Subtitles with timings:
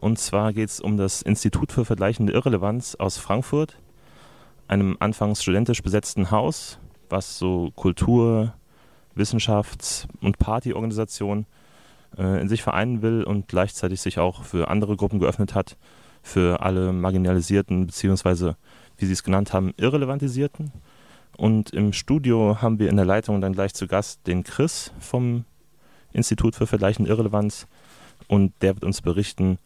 [0.00, 3.76] Und zwar geht es um das Institut für vergleichende Irrelevanz aus Frankfurt,
[4.66, 6.78] einem anfangs studentisch besetzten Haus,
[7.10, 8.54] was so Kultur,
[9.14, 11.44] Wissenschafts- und Partyorganisation
[12.16, 15.76] äh, in sich vereinen will und gleichzeitig sich auch für andere Gruppen geöffnet hat,
[16.22, 18.56] für alle marginalisierten beziehungsweise,
[18.96, 20.72] wie sie es genannt haben, irrelevantisierten.
[21.36, 25.44] Und im Studio haben wir in der Leitung dann gleich zu Gast den Chris vom
[26.12, 27.66] Institut für vergleichende Irrelevanz
[28.28, 29.58] und der wird uns berichten,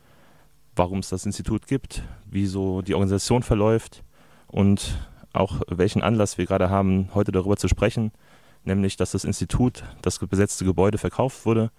[0.76, 4.02] warum es das Institut gibt, wie so die Organisation verläuft
[4.46, 4.98] und
[5.32, 8.12] auch welchen Anlass wir gerade haben, heute darüber zu sprechen,
[8.64, 11.70] nämlich dass das Institut, das besetzte Gebäude verkauft wurde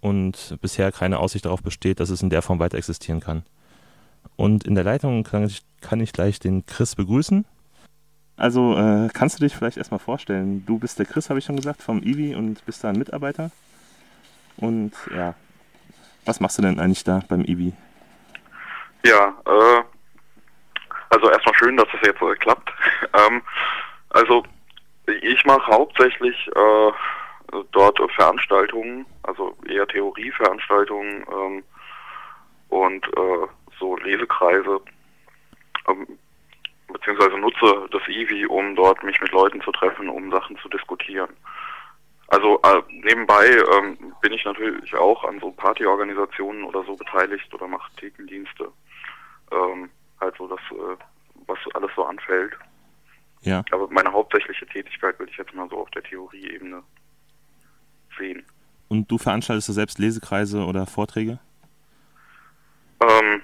[0.00, 3.42] und bisher keine Aussicht darauf besteht, dass es in der Form weiter existieren kann.
[4.36, 7.44] Und in der Leitung kann ich, kann ich gleich den Chris begrüßen.
[8.36, 11.56] Also äh, kannst du dich vielleicht erstmal vorstellen, du bist der Chris, habe ich schon
[11.56, 13.50] gesagt, vom IWI und bist da ein Mitarbeiter.
[14.56, 15.34] Und ja,
[16.24, 17.72] was machst du denn eigentlich da beim IWI?
[19.04, 19.82] Ja, äh,
[21.10, 22.72] also erstmal schön, dass das jetzt äh, klappt.
[23.14, 23.42] ähm,
[24.10, 24.44] also
[25.22, 26.92] ich mache hauptsächlich äh,
[27.72, 31.64] dort Veranstaltungen, also eher Theorieveranstaltungen ähm,
[32.68, 33.46] und äh,
[33.78, 34.80] so Lesekreise,
[35.88, 36.06] ähm,
[36.92, 41.30] beziehungsweise nutze das IWI, um dort mich mit Leuten zu treffen, um Sachen zu diskutieren.
[42.28, 47.66] Also äh, nebenbei ähm, bin ich natürlich auch an so Partyorganisationen oder so beteiligt oder
[47.66, 48.70] mache Thekendienste
[49.52, 50.96] ähm, halt so das, äh,
[51.46, 52.52] was alles so anfällt.
[53.42, 53.64] Ja.
[53.70, 56.82] Aber meine hauptsächliche Tätigkeit würde ich jetzt mal so auf der Theorieebene
[58.18, 58.44] sehen.
[58.88, 61.38] Und du veranstaltest du selbst Lesekreise oder Vorträge?
[63.00, 63.42] Ähm,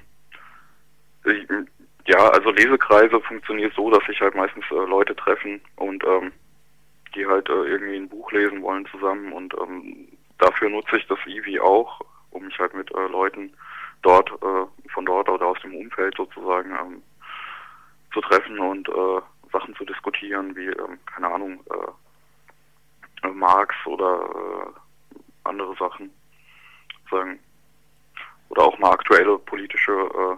[2.06, 6.32] ja, also Lesekreise funktioniert so, dass sich halt meistens äh, Leute treffen und ähm,
[7.14, 11.18] die halt äh, irgendwie ein Buch lesen wollen zusammen und ähm, dafür nutze ich das
[11.26, 13.52] IWI auch, um mich halt mit äh, Leuten
[14.04, 17.02] dort, äh, von dort oder aus dem Umfeld sozusagen ähm,
[18.12, 19.20] zu treffen und äh,
[19.52, 26.10] Sachen zu diskutieren, wie, ähm, keine Ahnung, äh, Marx oder äh, andere Sachen,
[27.10, 27.38] sagen,
[28.50, 30.36] oder auch mal aktuelle politische äh,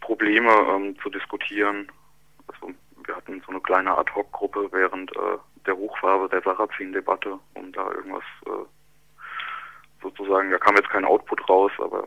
[0.00, 1.90] Probleme ähm, zu diskutieren.
[2.48, 2.72] Also
[3.04, 8.22] wir hatten so eine kleine Ad-Hoc-Gruppe während äh, der Hochphase der Sarrazin-Debatte, um da irgendwas
[10.00, 12.06] sozusagen, da kam jetzt kein Output raus, aber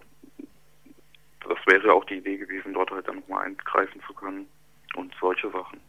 [1.47, 4.47] das wäre auch die Idee gewesen, dort halt dann nochmal eingreifen zu können
[4.95, 5.79] und solche Sachen.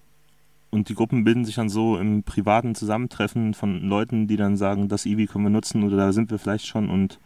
[0.70, 4.88] Und die Gruppen bilden sich dann so im privaten Zusammentreffen von Leuten, die dann sagen,
[4.88, 7.18] das IWI können wir nutzen oder da sind wir vielleicht schon und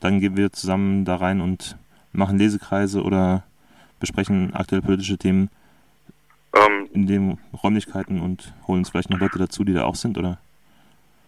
[0.00, 1.76] dann gehen wir zusammen da rein und
[2.12, 3.44] machen Lesekreise oder
[4.00, 5.50] besprechen aktuelle politische Themen
[6.54, 10.16] ähm, in den Räumlichkeiten und holen uns vielleicht noch Leute dazu, die da auch sind,
[10.16, 10.38] oder?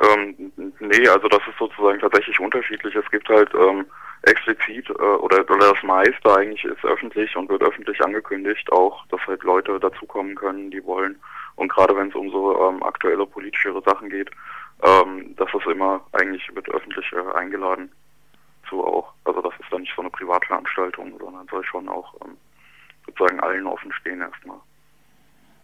[0.00, 2.94] Ähm, nee, also das ist sozusagen tatsächlich unterschiedlich.
[2.94, 3.84] Es gibt halt ähm,
[4.22, 9.20] explizit äh, oder, oder das meiste eigentlich ist öffentlich und wird öffentlich angekündigt, auch dass
[9.26, 11.18] halt Leute dazukommen können, die wollen.
[11.56, 14.30] Und gerade wenn es um so ähm, aktuelle politischere Sachen geht,
[14.82, 17.90] ähm, das ist immer eigentlich wird öffentlich äh, eingeladen
[18.68, 19.12] zu auch.
[19.24, 22.36] Also das ist dann nicht so eine Privatveranstaltung, sondern soll schon auch ähm,
[23.06, 24.58] sozusagen allen offen stehen erstmal.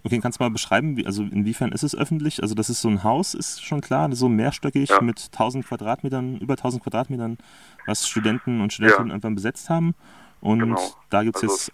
[0.07, 2.41] Okay, kannst du mal beschreiben, wie, also inwiefern ist es öffentlich?
[2.41, 5.01] Also das ist so ein Haus, ist schon klar, so mehrstöckig ja.
[5.01, 7.39] mit 1000 Quadratmetern, über 1000 Quadratmetern,
[7.87, 9.15] was Studenten und Studentinnen ja.
[9.17, 9.97] einfach besetzt haben.
[10.41, 10.81] Und genau.
[11.11, 11.73] da gibt es also jetzt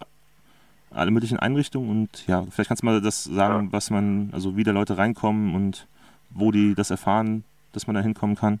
[0.89, 3.71] alle möglichen Einrichtungen und ja, vielleicht kannst du mal das sagen, ja.
[3.71, 5.87] was man, also wie da Leute reinkommen und
[6.31, 8.59] wo die das erfahren, dass man da hinkommen kann.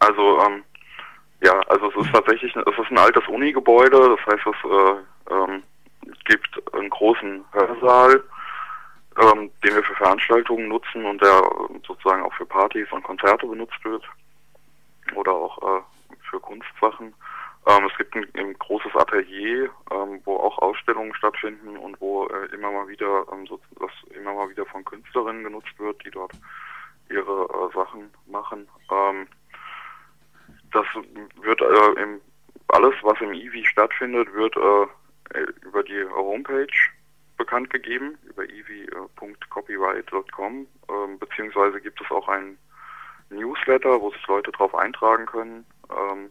[0.00, 0.64] Also, ähm,
[1.44, 5.62] ja, also es ist tatsächlich, es ist ein altes Uni-Gebäude, das heißt, es äh, ähm,
[6.24, 8.20] gibt einen großen Hörsaal,
[9.20, 11.42] ähm, den wir für Veranstaltungen nutzen und der
[11.86, 14.04] sozusagen auch für Partys und Konzerte benutzt wird
[15.14, 15.82] oder auch äh,
[16.30, 17.14] für Kunstsachen.
[17.66, 22.46] Ähm, es gibt ein, ein großes Atelier, ähm, wo auch Ausstellungen stattfinden und wo äh,
[22.54, 26.32] immer mal wieder ähm, so, das immer mal wieder von Künstlerinnen genutzt wird, die dort
[27.08, 28.68] ihre äh, Sachen machen.
[28.90, 29.26] Ähm,
[30.72, 30.86] das
[31.40, 32.20] wird äh, im,
[32.68, 36.66] alles, was im IWI stattfindet, wird äh, über die Homepage
[37.44, 42.56] bekannt gegeben über ev.copyright.com, ähm, beziehungsweise gibt es auch ein
[43.28, 46.30] Newsletter, wo sich Leute darauf eintragen können, ähm,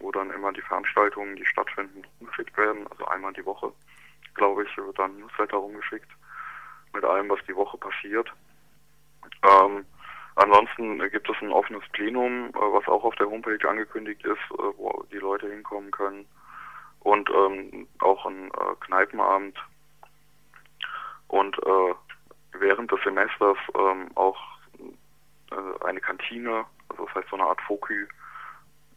[0.00, 2.86] wo dann immer die Veranstaltungen, die stattfinden, rumgeschickt werden.
[2.90, 3.70] Also einmal die Woche,
[4.34, 6.10] glaube ich, wird dann ein Newsletter rumgeschickt
[6.94, 8.32] mit allem, was die Woche passiert.
[9.42, 9.84] Ähm,
[10.36, 14.72] ansonsten gibt es ein offenes Plenum, äh, was auch auf der Homepage angekündigt ist, äh,
[14.78, 16.24] wo die Leute hinkommen können.
[17.00, 19.58] Und ähm, auch ein äh, Kneipenabend,
[21.28, 21.94] und äh,
[22.58, 24.38] während des Semesters ähm, auch
[25.50, 28.06] äh, eine Kantine, also das heißt so eine Art Fokü,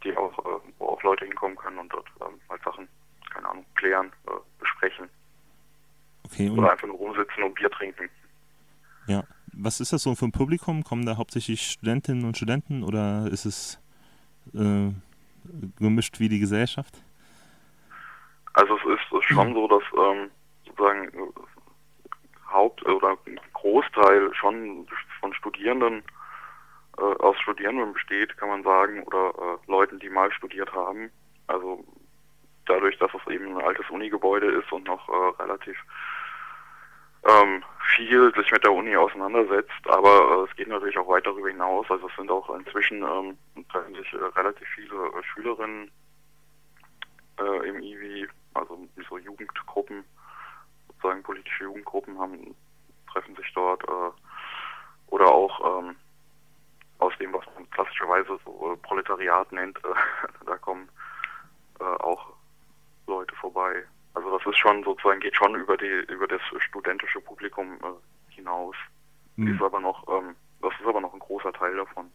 [0.03, 2.87] die auch, äh, wo auch Leute hinkommen können und dort ähm, halt Sachen,
[3.31, 5.09] keine Ahnung, klären, äh, besprechen.
[6.25, 8.09] Okay, Oder einfach nur rumsitzen und Bier trinken.
[9.07, 9.23] Ja.
[9.53, 10.83] Was ist das so für ein Publikum?
[10.83, 13.81] Kommen da hauptsächlich Studentinnen und Studenten oder ist es
[14.53, 14.91] äh,
[15.79, 17.01] gemischt wie die Gesellschaft?
[18.53, 20.29] Also es ist schon so, dass ähm,
[20.65, 21.09] sozusagen
[22.57, 23.17] Haupt- oder
[23.53, 24.87] Großteil schon
[25.19, 26.03] von Studierenden
[26.97, 31.11] äh, aus Studierenden besteht, kann man sagen, oder äh, Leuten, die mal studiert haben.
[31.45, 31.83] Also
[32.65, 35.77] dadurch, dass es eben ein altes Unigebäude ist und noch äh, relativ
[37.27, 37.63] ähm,
[37.95, 41.85] viel sich mit der Uni auseinandersetzt, aber äh, es geht natürlich auch weit darüber hinaus.
[41.89, 43.37] Also es sind auch inzwischen ähm,
[43.95, 45.91] sich äh, relativ viele äh, Schülerinnen
[47.39, 50.03] äh, im IWI, also so Jugendgruppen,
[50.97, 52.55] sozusagen politische Jugendgruppen haben
[53.11, 54.11] treffen sich dort äh,
[55.07, 55.95] oder auch ähm,
[56.99, 59.79] aus dem, was man klassischerweise so äh, Proletariat nennt,
[60.45, 60.89] da kommen
[61.79, 62.33] auch
[63.05, 63.83] Leute vorbei.
[64.15, 68.75] Also das ist schon sozusagen, geht schon über die, über das studentische Publikum äh, hinaus.
[69.35, 69.53] Mhm.
[69.53, 72.07] Ist aber noch, ähm, das ist aber noch ein großer Teil davon.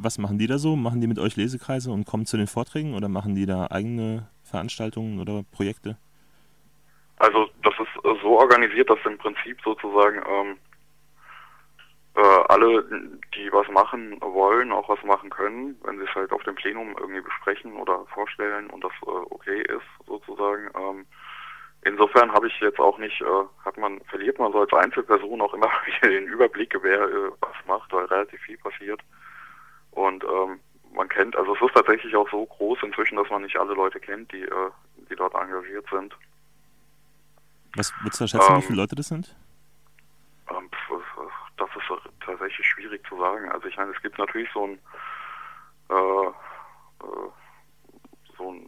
[0.00, 0.74] Was machen die da so?
[0.74, 4.26] Machen die mit euch Lesekreise und kommen zu den Vorträgen oder machen die da eigene
[4.42, 5.98] Veranstaltungen oder Projekte?
[7.16, 7.48] Also äh,
[8.38, 10.56] organisiert, dass im Prinzip sozusagen ähm,
[12.16, 12.84] äh, alle,
[13.34, 16.94] die was machen wollen, auch was machen können, wenn sie es halt auf dem Plenum
[16.98, 20.70] irgendwie besprechen oder vorstellen und das äh, okay ist, sozusagen.
[20.76, 21.06] Ähm,
[21.82, 25.54] insofern habe ich jetzt auch nicht, äh, hat man, verliert man so als Einzelperson auch
[25.54, 25.70] immer
[26.04, 29.00] den Überblick, wer äh, was macht, weil relativ viel passiert.
[29.90, 30.60] Und ähm,
[30.92, 33.98] man kennt, also es ist tatsächlich auch so groß inzwischen, dass man nicht alle Leute
[33.98, 34.70] kennt, die, äh,
[35.10, 36.14] die dort engagiert sind.
[37.76, 39.34] Was würdest du da schätzen, ähm, wie viele Leute das sind?
[40.50, 40.70] Ähm,
[41.56, 43.50] das ist tatsächlich schwierig zu sagen.
[43.50, 44.78] Also ich meine, es gibt natürlich so ein
[45.90, 46.26] äh,
[47.04, 47.30] äh,
[48.36, 48.66] so einen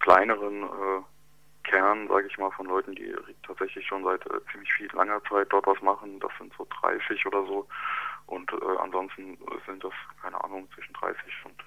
[0.00, 1.02] kleineren äh,
[1.64, 3.14] Kern, sage ich mal, von Leuten, die
[3.44, 6.20] tatsächlich schon seit äh, ziemlich viel langer Zeit dort was machen.
[6.20, 7.66] Das sind so 30 oder so.
[8.26, 9.36] Und äh, ansonsten
[9.66, 9.92] sind das,
[10.22, 11.64] keine Ahnung, zwischen 30 und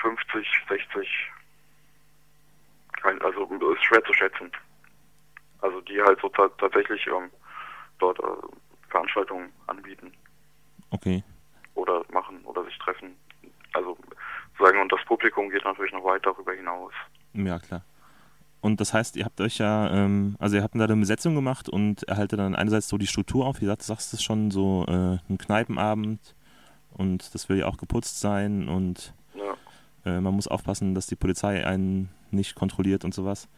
[0.00, 1.30] 50, 60.
[3.20, 4.50] Also ist schwer zu schätzen.
[5.60, 7.30] Also die halt so tatsächlich ähm,
[7.98, 8.22] dort äh,
[8.88, 10.12] Veranstaltungen anbieten.
[10.90, 11.22] Okay.
[11.74, 13.16] Oder machen oder sich treffen.
[13.72, 13.96] Also
[14.58, 16.92] sagen und das Publikum geht natürlich noch weit darüber hinaus.
[17.34, 17.82] Ja, klar.
[18.60, 21.68] Und das heißt, ihr habt euch ja, ähm, also ihr habt da eine Besetzung gemacht
[21.68, 24.84] und erhaltet dann einerseits so die Struktur auf, wie gesagt, du sagst es schon, so
[24.88, 26.34] äh, ein Kneipenabend
[26.90, 29.14] und das will ja auch geputzt sein und.
[30.08, 33.48] Äh, man muss aufpassen, dass die Polizei einen nicht kontrolliert und sowas.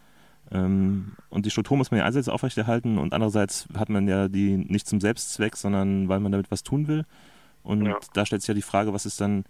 [0.51, 4.57] Ähm, und die Struktur muss man ja einerseits aufrechterhalten und andererseits hat man ja die
[4.57, 7.05] nicht zum Selbstzweck, sondern weil man damit was tun will.
[7.63, 7.99] Und ja.
[8.15, 9.45] da stellt sich ja die Frage, was ist dann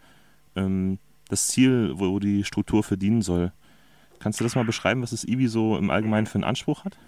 [0.56, 0.98] ähm,
[1.28, 3.52] das Ziel, wo die Struktur verdienen soll.
[4.18, 6.98] Kannst du das mal beschreiben, was das IBI so im Allgemeinen für einen Anspruch hat?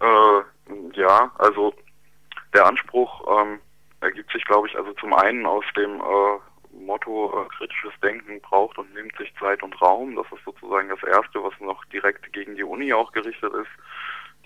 [0.00, 1.74] Äh, ja, also
[2.54, 3.58] der Anspruch ähm,
[4.00, 6.38] ergibt sich, glaube ich, also zum einen aus dem äh,
[6.88, 10.16] Motto äh, kritisches Denken braucht und nimmt sich Zeit und Raum.
[10.16, 13.70] Das ist sozusagen das Erste, was noch direkt gegen die Uni auch gerichtet ist,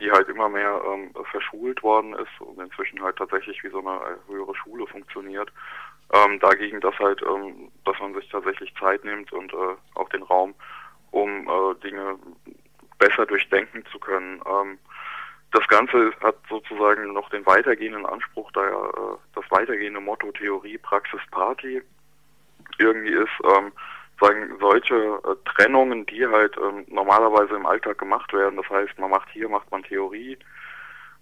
[0.01, 3.97] die halt immer mehr ähm, verschult worden ist und inzwischen halt tatsächlich wie so eine
[3.97, 5.53] äh, höhere Schule funktioniert.
[6.13, 10.23] Ähm, dagegen, dass halt, ähm, dass man sich tatsächlich Zeit nimmt und äh, auch den
[10.25, 10.55] Raum,
[11.13, 12.19] um äh, Dinge
[12.99, 14.43] besser durchdenken zu können.
[14.47, 14.79] Ähm,
[15.53, 21.21] das Ganze hat sozusagen noch den weitergehenden Anspruch, da äh, das weitergehende Motto Theorie, Praxis,
[21.31, 21.83] Party
[22.79, 23.73] irgendwie ist, ähm,
[24.21, 28.57] sagen solche äh, Trennungen, die halt ähm, normalerweise im Alltag gemacht werden.
[28.57, 30.39] Das heißt, man macht hier, macht man Theorie,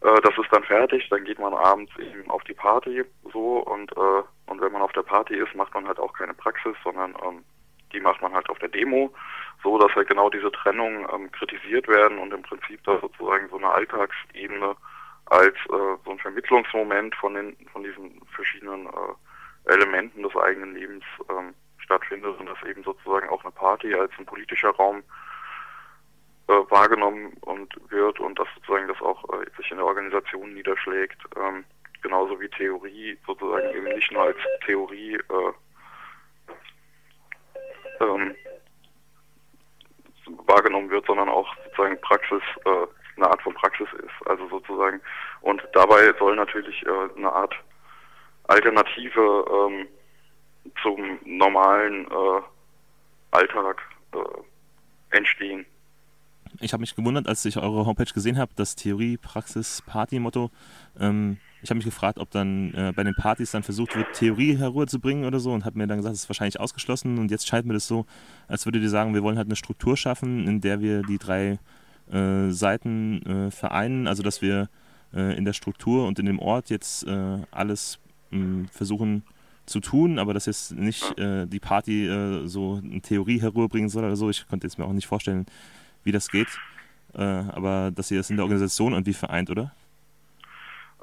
[0.02, 3.92] äh, das ist dann fertig, dann geht man abends eben auf die Party so und
[3.96, 7.14] äh, und wenn man auf der Party ist, macht man halt auch keine Praxis, sondern
[7.24, 7.44] ähm,
[7.92, 9.12] die macht man halt auf der Demo,
[9.62, 13.58] so dass halt genau diese Trennungen ähm, kritisiert werden und im Prinzip da sozusagen so
[13.58, 14.74] eine Alltagsebene
[15.26, 19.14] als äh, so ein Vermittlungsmoment von den von diesen verschiedenen äh,
[19.66, 24.26] Elementen des eigenen Lebens ähm, stattfindet und dass eben sozusagen auch eine Party als ein
[24.26, 25.02] politischer Raum
[26.48, 31.18] äh, wahrgenommen und wird und dass sozusagen das auch äh, sich in der Organisation niederschlägt,
[31.36, 31.64] ähm,
[32.02, 35.52] genauso wie Theorie sozusagen eben nicht nur als Theorie äh,
[38.00, 38.34] ähm,
[40.46, 42.86] wahrgenommen wird, sondern auch sozusagen Praxis, äh,
[43.16, 44.26] eine Art von Praxis ist.
[44.26, 45.00] Also sozusagen
[45.42, 47.54] und dabei soll natürlich äh, eine Art
[48.50, 49.86] Alternative ähm,
[50.82, 52.42] zum normalen äh,
[53.30, 53.80] Alltag
[54.12, 55.64] äh, entstehen.
[56.58, 60.50] Ich habe mich gewundert, als ich eure Homepage gesehen habe, das Theorie, Praxis, Party-Motto.
[60.98, 64.56] Ähm, ich habe mich gefragt, ob dann äh, bei den Partys dann versucht wird, Theorie
[64.56, 67.66] herüberzubringen oder so und habe mir dann gesagt, das ist wahrscheinlich ausgeschlossen und jetzt scheint
[67.66, 68.04] mir das so,
[68.48, 71.58] als würde die sagen, wir wollen halt eine Struktur schaffen, in der wir die drei
[72.10, 74.68] äh, Seiten äh, vereinen, also dass wir
[75.14, 77.06] äh, in der Struktur und in dem Ort jetzt
[77.52, 78.00] alles
[78.30, 79.24] mh, versuchen
[79.66, 82.08] zu tun, aber dass jetzt nicht äh, die Party
[82.44, 84.28] so eine Theorie herüberbringen soll oder so.
[84.28, 85.46] Ich konnte jetzt mir auch nicht vorstellen,
[86.02, 86.48] wie das geht,
[87.12, 89.72] aber dass ihr das in der Organisation irgendwie vereint, oder?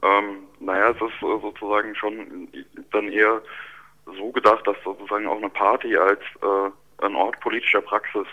[0.04, 2.48] Ähm, naja, es ist äh, sozusagen schon
[2.92, 3.42] dann eher
[4.06, 8.28] so gedacht, dass sozusagen auch eine Party als äh, ein Ort politischer Praxis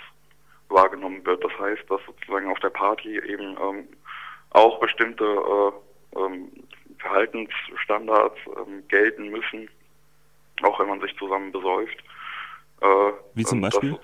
[0.68, 1.42] wahrgenommen wird.
[1.42, 3.88] Das heißt, dass sozusagen auf der Party eben ähm,
[4.50, 6.48] auch bestimmte äh, ähm,
[7.04, 9.68] Verhaltensstandards ähm, gelten müssen,
[10.62, 11.98] auch wenn man sich zusammen besäuft.
[12.80, 13.98] Äh, Wie zum Beispiel?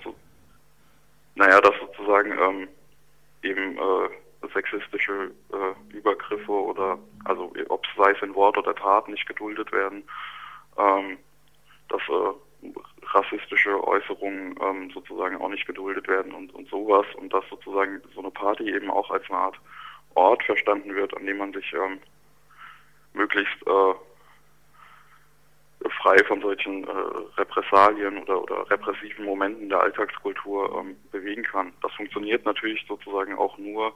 [1.35, 2.67] naja, dass sozusagen ähm,
[3.41, 9.07] eben äh, sexistische äh, Übergriffe oder also ob es sei es in Wort oder Tat
[9.07, 10.03] nicht geduldet werden,
[10.77, 11.17] ähm,
[11.89, 12.67] dass äh,
[13.07, 18.21] rassistische Äußerungen ähm, sozusagen auch nicht geduldet werden und, und sowas und dass sozusagen so
[18.21, 19.59] eine Party eben auch als eine Art
[20.13, 21.99] Ort verstanden wird, an dem man sich ähm,
[23.13, 23.93] möglichst äh,
[26.01, 26.91] frei von solchen äh,
[27.37, 31.73] Repressalien oder, oder repressiven Momenten der Alltagskultur ähm, bewegen kann.
[31.81, 33.93] Das funktioniert natürlich sozusagen auch nur,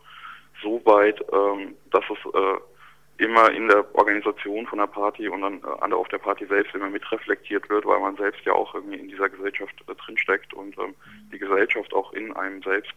[0.62, 5.62] so weit, ähm, dass es äh, immer in der Organisation von der Party und dann
[5.64, 9.08] äh, auf der Party selbst immer mitreflektiert wird, weil man selbst ja auch irgendwie in
[9.08, 10.96] dieser Gesellschaft äh, drinsteckt und ähm,
[11.32, 12.94] die Gesellschaft auch in einem selbst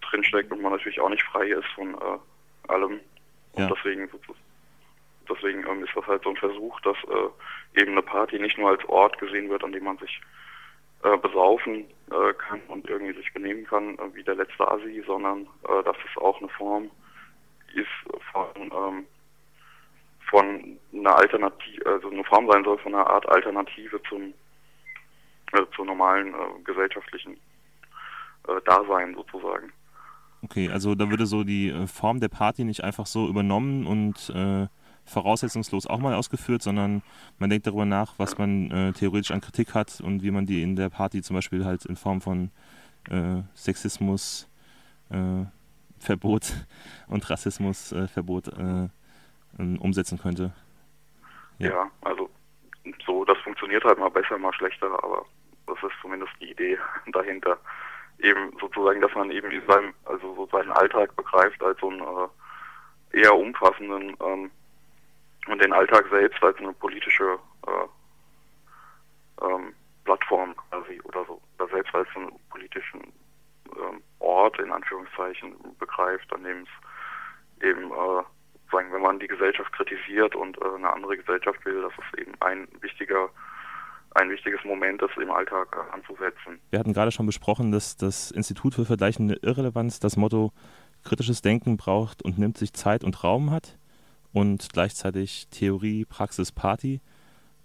[0.00, 3.00] drinsteckt und man natürlich auch nicht frei ist von äh, allem.
[3.52, 3.70] Und ja.
[3.74, 4.08] deswegen,
[5.28, 8.70] deswegen ähm, ist das halt so ein Versuch, dass äh, eben eine Party nicht nur
[8.70, 10.20] als Ort gesehen wird, an dem man sich
[11.04, 15.42] äh, besaufen äh, kann und irgendwie sich benehmen kann äh, wie der letzte Asi, sondern
[15.68, 16.90] äh, dass es auch eine Form
[17.72, 17.86] ist
[18.32, 19.06] von, ähm,
[20.28, 24.34] von einer Alternative, also eine Form sein soll von einer Art Alternative zum
[25.52, 27.38] äh, zur normalen gesellschaftlichen
[28.64, 29.72] Dasein sozusagen.
[30.42, 34.66] Okay, also da würde so die Form der Party nicht einfach so übernommen und äh,
[35.08, 37.02] voraussetzungslos auch mal ausgeführt, sondern
[37.38, 40.62] man denkt darüber nach, was man äh, theoretisch an Kritik hat und wie man die
[40.62, 42.50] in der Party zum Beispiel halt in Form von
[43.10, 44.48] äh, Sexismus,
[45.10, 45.44] äh,
[45.98, 46.52] Verbot
[47.08, 48.88] und Rassismus, äh, Verbot äh,
[49.58, 50.52] ähm, umsetzen könnte.
[51.58, 51.70] Ja.
[51.70, 52.30] ja, also
[53.04, 55.24] so, das funktioniert halt mal besser, mal schlechter, aber
[55.66, 56.78] das ist zumindest die Idee
[57.12, 57.58] dahinter.
[58.20, 63.20] Eben sozusagen, dass man eben seinem, also so seinen Alltag begreift als so einen äh,
[63.20, 64.50] eher umfassenden ähm,
[65.48, 69.72] und den Alltag selbst als eine politische äh, ähm,
[70.04, 73.00] Plattform quasi oder so, oder selbst als einen politischen
[73.76, 78.22] ähm, Ort in Anführungszeichen begreift, an dem es eben, äh,
[78.70, 82.32] sagen, wenn man die Gesellschaft kritisiert und äh, eine andere Gesellschaft will, dass es eben
[82.40, 83.28] ein wichtiger
[84.14, 86.58] ein wichtiges Moment ist, im Alltag äh, anzusetzen.
[86.70, 90.52] Wir hatten gerade schon besprochen, dass das Institut für vergleichende Irrelevanz das Motto
[91.04, 93.77] kritisches Denken braucht und nimmt sich Zeit und Raum hat
[94.38, 97.00] und gleichzeitig Theorie, Praxis, Party.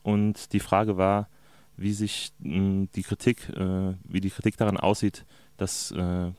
[0.01, 1.29] Und die Frage war,
[1.77, 5.23] wie sich hm, die Kritik, äh, wie die Kritik daran aussieht,
[5.57, 6.31] dass äh,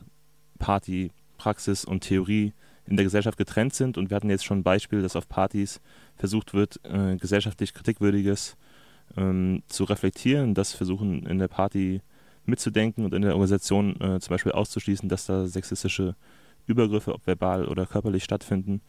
[0.59, 2.51] Party, Praxis und Theorie
[2.85, 3.97] in der Gesellschaft getrennt sind.
[3.97, 5.79] Und wir hatten jetzt schon ein Beispiel, dass auf Partys
[6.17, 8.57] versucht wird, äh, gesellschaftlich Kritikwürdiges
[9.15, 12.01] ähm, zu reflektieren, das versuchen in der Party
[12.45, 16.15] mitzudenken und in der Organisation äh, zum Beispiel auszuschließen, dass da sexistische
[16.67, 18.81] Übergriffe, ob verbal oder körperlich stattfinden.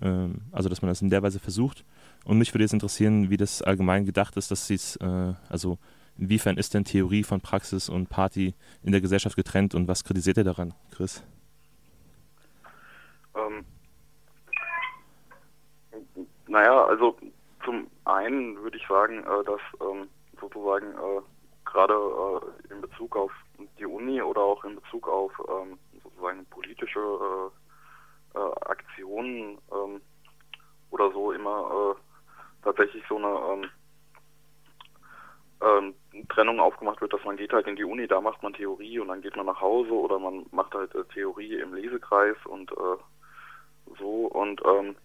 [0.00, 1.84] Ähm, also dass man das in der Weise versucht.
[2.24, 5.78] Und mich würde jetzt interessieren, wie das allgemein gedacht ist, dass sie es, äh, also
[6.18, 10.36] inwiefern ist denn Theorie von Praxis und Party in der Gesellschaft getrennt und was kritisiert
[10.36, 11.22] ihr daran, Chris?
[13.36, 13.64] Ähm,
[16.46, 17.16] naja, also
[17.64, 20.08] zum einen würde ich sagen, äh, dass ähm,
[20.40, 21.20] sozusagen äh,
[21.64, 23.32] gerade äh, in Bezug auf
[23.78, 27.00] die Uni oder auch in Bezug auf ähm, sozusagen politische
[28.34, 30.00] äh, äh, Aktionen ähm,
[30.90, 33.70] oder so immer äh, tatsächlich so eine ähm,
[35.62, 38.98] ähm, Trennung aufgemacht wird, dass man geht halt in die Uni, da macht man Theorie
[38.98, 42.70] und dann geht man nach Hause oder man macht halt äh, Theorie im Lesekreis und
[42.72, 42.96] äh,
[43.98, 44.96] so und ähm,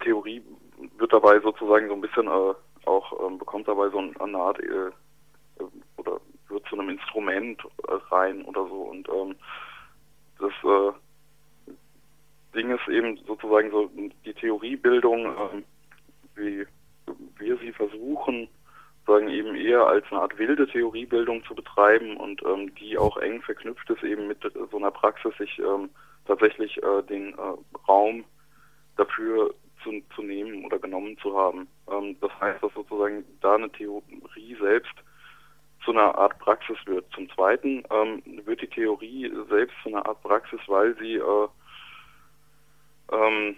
[0.00, 0.42] Theorie
[0.96, 2.54] wird dabei sozusagen so ein bisschen äh,
[2.86, 4.90] auch ähm, bekommt dabei so eine Art äh,
[5.96, 9.36] oder wird zu einem Instrument äh, rein oder so und ähm,
[10.38, 10.92] das äh,
[12.58, 13.88] Ding ist eben sozusagen so
[14.24, 15.64] die Theoriebildung, ähm,
[16.34, 16.66] wie
[17.38, 18.48] wir sie versuchen,
[19.06, 23.40] sagen eben eher als eine Art wilde Theoriebildung zu betreiben und ähm, die auch eng
[23.42, 25.88] verknüpft ist eben mit so einer Praxis, sich ähm,
[26.26, 28.24] tatsächlich äh, den äh, Raum
[28.96, 31.68] dafür zu, zu nehmen oder genommen zu haben.
[31.90, 34.94] Ähm, das heißt, dass sozusagen da eine Theorie selbst
[35.84, 37.06] zu einer Art Praxis wird.
[37.14, 41.48] Zum Zweiten ähm, wird die Theorie selbst zu einer Art Praxis, weil sie äh,
[43.12, 43.56] ähm,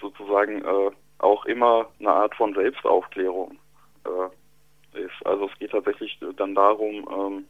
[0.00, 3.58] sozusagen äh, auch immer eine Art von Selbstaufklärung
[4.04, 5.26] äh, ist.
[5.26, 7.44] Also es geht tatsächlich dann darum, ähm,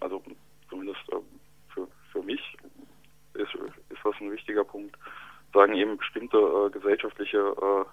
[0.00, 0.22] also
[0.68, 1.16] zumindest äh,
[1.72, 2.40] für, für mich
[3.34, 4.96] ist, ist das ein wichtiger Punkt,
[5.52, 7.84] sagen eben bestimmte äh, gesellschaftliche äh,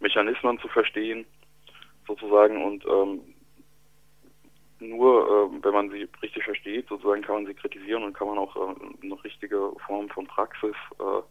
[0.00, 1.24] Mechanismen zu verstehen,
[2.06, 3.20] sozusagen und ähm,
[4.88, 8.38] nur äh, wenn man sie richtig versteht, sozusagen kann man sie kritisieren und kann man
[8.38, 11.22] auch äh, eine richtige Form von Praxis äh,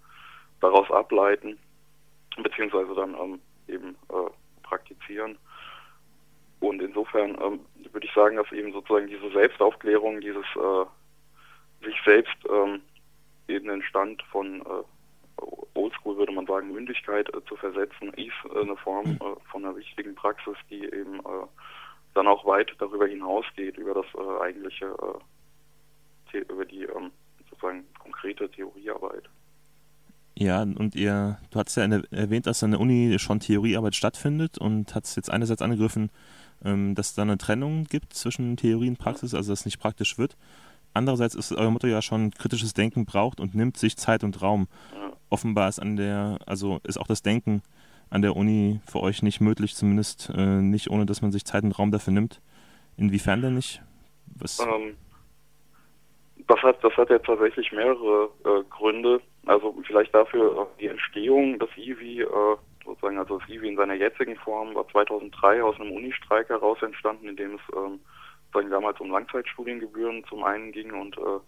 [0.62, 1.58] daraus ableiten,
[2.42, 4.30] beziehungsweise dann ähm, eben äh,
[4.64, 5.38] praktizieren.
[6.60, 7.60] Und insofern ähm,
[7.92, 12.82] würde ich sagen, dass eben sozusagen diese Selbstaufklärung, dieses äh, sich selbst ähm,
[13.48, 14.84] in den Stand von äh,
[15.74, 19.16] Oldschool würde man sagen, Mündigkeit zu versetzen, ist eine Form hm.
[19.16, 21.20] äh, von einer wichtigen Praxis, die eben
[22.14, 24.96] dann auch weit darüber hinausgeht, über das äh, eigentliche,
[26.34, 27.12] über die ähm,
[27.50, 29.30] sozusagen konkrete Theoriearbeit.
[30.36, 34.96] Ja, und ihr, du hast ja erwähnt, dass an der Uni schon Theoriearbeit stattfindet und
[34.96, 36.10] hast jetzt einerseits angegriffen,
[36.64, 39.80] ähm, dass es da eine Trennung gibt zwischen Theorie und Praxis, also dass es nicht
[39.80, 40.38] praktisch wird.
[40.94, 44.68] Andererseits ist euer Motto ja schon, kritisches Denken braucht und nimmt sich Zeit und Raum.
[44.94, 45.14] Ja.
[45.30, 47.62] Offenbar ist an der, also ist auch das Denken
[48.12, 51.64] an der Uni für euch nicht möglich, zumindest äh, nicht ohne, dass man sich Zeit
[51.64, 52.42] und Raum dafür nimmt.
[52.98, 53.82] Inwiefern denn nicht?
[54.38, 54.60] Was?
[54.60, 54.98] Ähm,
[56.48, 59.22] das hat, das hat ja tatsächlich mehrere äh, Gründe.
[59.46, 64.36] Also vielleicht dafür die Entstehung des IWI, äh, sozusagen also das IWI in seiner jetzigen
[64.36, 68.02] Form war 2003 aus einem Unistreik heraus entstanden, in dem es ähm,
[68.48, 71.40] sozusagen damals um Langzeitstudiengebühren zum einen ging und äh,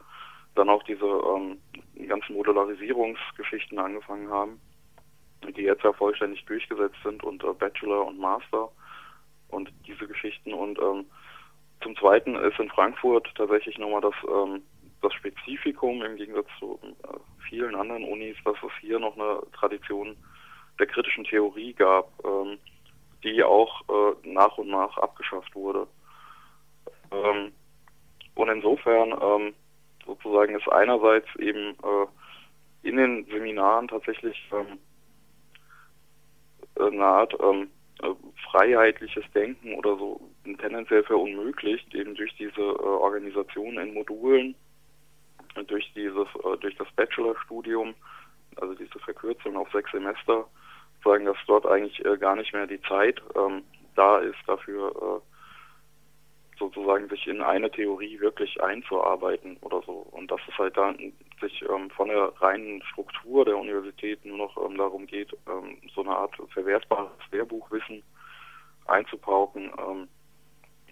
[0.56, 1.58] dann auch diese ähm,
[2.08, 4.62] ganzen Modularisierungsgeschichten angefangen haben,
[5.52, 8.70] die jetzt ja vollständig durchgesetzt sind und äh, Bachelor und Master
[9.50, 11.06] und diese Geschichten und ähm,
[11.82, 14.64] zum Zweiten ist in Frankfurt tatsächlich nochmal das, ähm,
[15.02, 17.18] das Spezifikum im Gegensatz zu äh,
[17.50, 20.16] vielen anderen Unis, dass es hier noch eine Tradition
[20.80, 22.58] der kritischen Theorie gab, ähm,
[23.24, 25.88] die auch äh, nach und nach abgeschafft wurde.
[27.12, 27.52] Ähm,
[28.36, 29.54] und insofern ähm,
[30.06, 34.80] sozusagen ist einerseits eben äh, in den Seminaren tatsächlich ähm,
[36.88, 37.70] eine Art ähm,
[38.02, 38.10] äh,
[38.50, 40.20] freiheitliches Denken oder so
[40.60, 44.56] tendenziell verunmöglicht, eben durch diese äh, Organisation in Modulen,
[45.68, 47.94] durch dieses, äh, durch das Bachelorstudium,
[48.58, 50.46] also diese Verkürzung auf sechs Semester,
[51.04, 53.64] sagen, dass dort eigentlich äh, gar nicht mehr die Zeit ähm,
[53.96, 60.08] da ist dafür, äh, sozusagen sich in eine Theorie wirklich einzuarbeiten oder so.
[60.12, 61.14] Und dass es halt dann
[61.44, 66.02] sich ähm, von der reinen Struktur der Universität nur noch ähm, darum geht, ähm, so
[66.02, 68.04] eine Art verwertbares Lehrbuchwissen
[68.86, 70.08] einzupauken, ähm,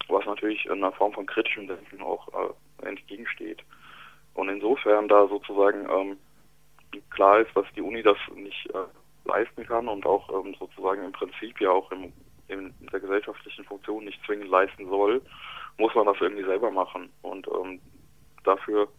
[0.07, 3.63] was natürlich in einer Form von kritischem Denken auch äh, entgegensteht.
[4.33, 6.17] Und insofern da sozusagen ähm,
[7.09, 8.85] klar ist, dass die Uni das nicht äh,
[9.25, 12.11] leisten kann und auch ähm, sozusagen im Prinzip ja auch im,
[12.47, 15.21] in der gesellschaftlichen Funktion nicht zwingend leisten soll,
[15.77, 17.09] muss man das irgendwie selber machen.
[17.21, 17.47] Und
[18.43, 18.89] dafür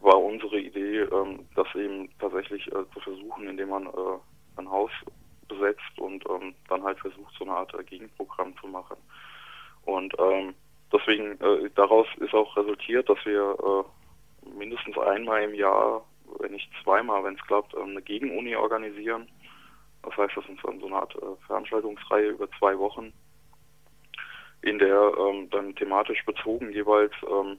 [0.00, 4.18] war unsere Idee, ähm, das eben tatsächlich äh, zu versuchen, indem man äh,
[4.56, 4.90] ein Haus
[5.48, 8.96] besetzt und ähm, dann halt versucht, so eine Art äh, Gegenprogramm zu machen.
[9.84, 10.54] Und ähm,
[10.92, 16.02] deswegen äh, daraus ist auch resultiert, dass wir äh, mindestens einmal im Jahr
[16.38, 19.28] wenn nicht zweimal, wenn es klappt, ähm, eine Gegenuni organisieren.
[20.02, 23.12] Das heißt, das ist dann so eine Art äh, Veranstaltungsreihe über zwei Wochen,
[24.62, 27.58] in der ähm, dann thematisch bezogen jeweils, ähm,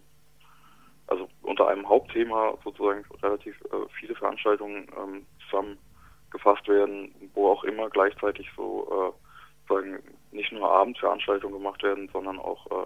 [1.12, 7.89] also unter einem Hauptthema sozusagen relativ äh, viele Veranstaltungen ähm, zusammengefasst werden, wo auch immer
[7.89, 12.86] gleichzeitig so äh, sagen nicht nur Abendveranstaltungen gemacht werden, sondern auch äh,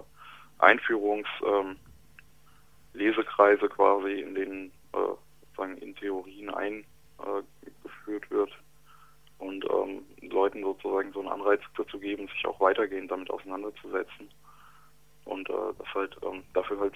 [0.57, 1.75] Einführungs ähm,
[3.69, 8.51] quasi, in denen äh, sozusagen in Theorien eingeführt wird
[9.38, 14.29] und ähm, Leuten sozusagen so einen Anreiz dazu geben, sich auch weitergehend damit auseinanderzusetzen.
[15.25, 16.95] Und äh, das halt ähm, dafür halt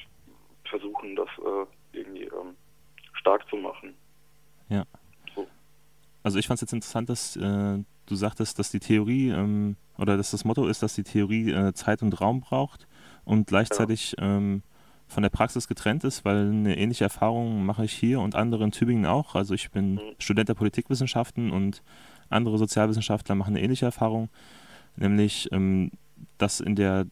[0.69, 2.55] versuchen, das äh, irgendwie ähm,
[3.13, 3.93] stark zu machen.
[4.69, 4.85] Ja.
[5.35, 5.47] So.
[6.23, 10.17] Also ich fand es jetzt interessant, dass äh, du sagtest, dass die Theorie ähm, oder
[10.17, 12.87] dass das Motto ist, dass die Theorie äh, Zeit und Raum braucht
[13.25, 14.37] und gleichzeitig ja.
[14.37, 14.63] Ähm,
[15.07, 18.71] von der Praxis getrennt ist, weil eine ähnliche Erfahrung mache ich hier und andere in
[18.71, 19.33] Tübingen auch.
[19.33, 20.01] Also ich bin mhm.
[20.19, 21.81] Student der Politikwissenschaften und
[22.29, 24.29] andere Sozialwissenschaftler machen eine ähnliche Erfahrung,
[24.95, 25.91] nämlich ähm,
[26.37, 27.07] dass in der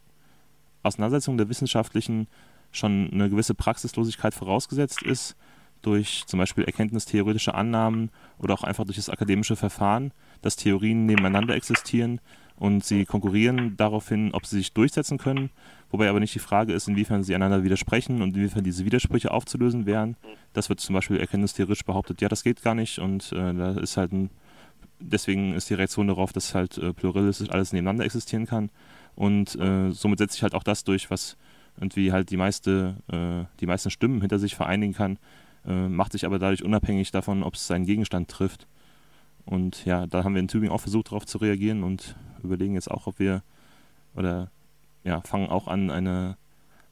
[0.83, 2.27] Auseinandersetzung der Wissenschaftlichen
[2.71, 5.35] schon eine gewisse Praxislosigkeit vorausgesetzt ist,
[5.81, 11.55] durch zum Beispiel erkenntnistheoretische Annahmen oder auch einfach durch das akademische Verfahren, dass Theorien nebeneinander
[11.55, 12.19] existieren
[12.57, 15.51] und sie konkurrieren daraufhin, ob sie sich durchsetzen können,
[15.91, 19.85] wobei aber nicht die Frage ist, inwiefern sie einander widersprechen und inwiefern diese Widersprüche aufzulösen
[19.85, 20.17] wären.
[20.53, 23.95] Das wird zum Beispiel erkenntnistheoretisch behauptet, ja, das geht gar nicht und äh, da ist
[23.97, 24.31] halt ein,
[24.99, 28.71] deswegen ist die Reaktion darauf, dass halt äh, pluralistisch alles nebeneinander existieren kann
[29.15, 31.37] und äh, somit setzt sich halt auch das durch, was
[31.79, 35.17] irgendwie halt die meiste, äh, die meisten Stimmen hinter sich vereinigen kann,
[35.65, 38.67] äh, macht sich aber dadurch unabhängig davon, ob es seinen Gegenstand trifft.
[39.45, 42.91] Und ja, da haben wir in Tübingen auch versucht, darauf zu reagieren und überlegen jetzt
[42.91, 43.43] auch, ob wir
[44.15, 44.51] oder
[45.03, 46.37] ja, fangen auch an, eine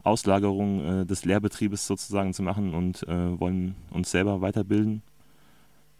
[0.03, 5.01] Auslagerung äh, des Lehrbetriebes sozusagen zu machen und äh, wollen uns selber weiterbilden,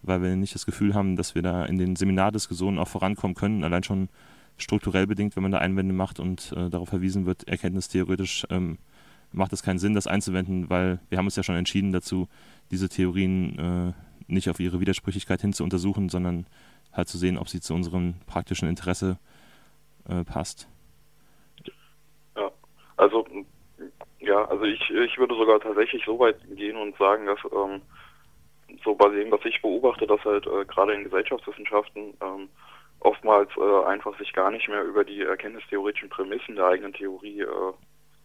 [0.03, 3.63] weil wir nicht das Gefühl haben, dass wir da in den Seminardiskussionen auch vorankommen können,
[3.63, 4.09] allein schon
[4.57, 8.77] strukturell bedingt, wenn man da Einwände macht und äh, darauf verwiesen wird, erkenntnistheoretisch ähm,
[9.31, 12.27] macht es keinen Sinn, das einzuwenden, weil wir haben uns ja schon entschieden dazu,
[12.71, 13.93] diese Theorien äh,
[14.27, 16.45] nicht auf ihre Widersprüchlichkeit hin zu untersuchen, sondern
[16.93, 19.17] halt zu sehen, ob sie zu unserem praktischen Interesse
[20.07, 20.67] äh, passt.
[22.35, 22.49] Ja,
[22.97, 23.27] also
[24.19, 27.81] ja, also ich, ich würde sogar tatsächlich so weit gehen und sagen, dass ähm,
[28.83, 32.49] so bei dem, was ich beobachte, dass halt äh, gerade in Gesellschaftswissenschaften ähm,
[33.05, 37.73] oftmals äh, einfach sich gar nicht mehr über die erkenntnistheoretischen Prämissen der eigenen Theorie äh,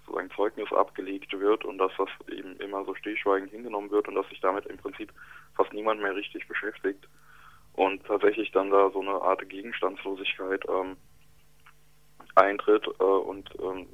[0.07, 4.29] sozusagen Zeugnis abgelegt wird und dass das eben immer so stillschweigend hingenommen wird und dass
[4.29, 5.13] sich damit im Prinzip
[5.55, 7.07] fast niemand mehr richtig beschäftigt
[7.75, 10.97] und tatsächlich dann da so eine Art Gegenstandslosigkeit ähm,
[12.35, 13.87] eintritt äh, und ähm,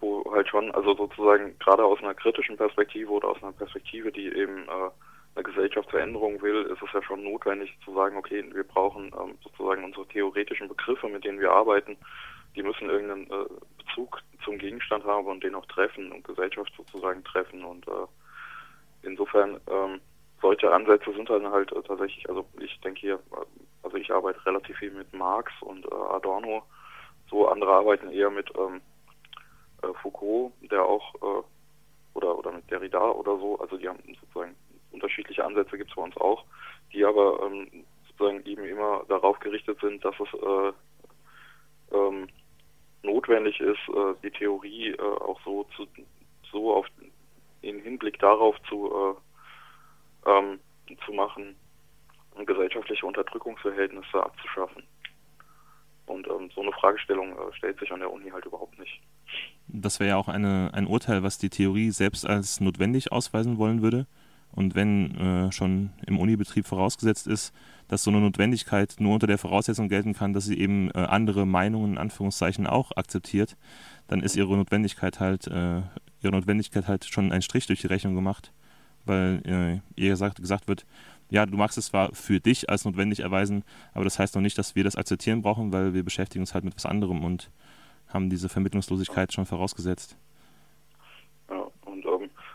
[0.00, 4.26] wo halt schon, also sozusagen gerade aus einer kritischen Perspektive oder aus einer Perspektive, die
[4.26, 4.90] eben äh,
[5.34, 9.84] eine Gesellschaftsveränderung will, ist es ja schon notwendig zu sagen, okay, wir brauchen ähm, sozusagen
[9.84, 11.96] unsere theoretischen Begriffe, mit denen wir arbeiten,
[12.54, 13.46] die müssen irgendeinen äh,
[13.78, 17.64] Bezug zum Gegenstand haben und den auch treffen und Gesellschaft sozusagen treffen.
[17.64, 18.06] Und äh,
[19.02, 20.00] insofern ähm,
[20.40, 23.20] solche Ansätze sind dann halt äh, tatsächlich, also ich denke hier,
[23.82, 26.62] also ich arbeite relativ viel mit Marx und äh, Adorno,
[27.28, 28.80] so andere arbeiten eher mit ähm,
[29.82, 31.42] äh, Foucault, der auch äh,
[32.14, 34.54] oder oder mit Derrida oder so, also die haben sozusagen
[34.94, 36.44] unterschiedliche Ansätze gibt es bei uns auch,
[36.92, 42.28] die aber ähm, sozusagen eben immer darauf gerichtet sind, dass es äh, ähm,
[43.02, 45.86] notwendig ist, äh, die Theorie äh, auch so zu,
[46.50, 46.86] so auf
[47.60, 48.90] in Hinblick darauf zu
[50.26, 50.60] äh, ähm,
[51.04, 51.56] zu machen,
[52.46, 54.82] gesellschaftliche Unterdrückungsverhältnisse abzuschaffen.
[56.06, 59.00] Und ähm, so eine Fragestellung äh, stellt sich an der Uni halt überhaupt nicht.
[59.68, 63.80] Das wäre ja auch eine, ein Urteil, was die Theorie selbst als notwendig ausweisen wollen
[63.80, 64.06] würde.
[64.54, 67.52] Und wenn äh, schon im Unibetrieb vorausgesetzt ist,
[67.88, 71.44] dass so eine Notwendigkeit nur unter der Voraussetzung gelten kann, dass sie eben äh, andere
[71.44, 73.56] Meinungen in Anführungszeichen auch akzeptiert,
[74.06, 75.82] dann ist ihre Notwendigkeit halt äh,
[76.24, 78.52] ihre Notwendigkeit halt schon ein Strich durch die Rechnung gemacht,
[79.04, 80.86] weil äh, ihr gesagt, gesagt wird,
[81.30, 84.58] ja, du magst es zwar für dich als notwendig erweisen, aber das heißt noch nicht,
[84.58, 87.50] dass wir das akzeptieren brauchen, weil wir beschäftigen uns halt mit was anderem und
[88.08, 90.16] haben diese Vermittlungslosigkeit schon vorausgesetzt.